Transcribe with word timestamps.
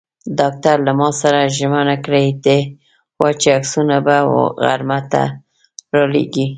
ډاکټر 0.39 0.77
له 0.87 0.93
ما 0.99 1.09
سره 1.21 1.51
ژمنه 1.57 1.95
کړې 2.05 2.59
وه 3.19 3.29
چې 3.41 3.47
عکسونه 3.57 3.95
به 4.05 4.17
غرمه 4.65 4.99
را 5.93 6.03
لېږي. 6.13 6.45